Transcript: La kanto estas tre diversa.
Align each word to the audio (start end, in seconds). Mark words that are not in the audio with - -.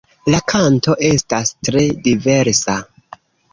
La 0.35 0.37
kanto 0.51 0.95
estas 1.09 1.53
tre 1.69 1.85
diversa. 2.09 2.81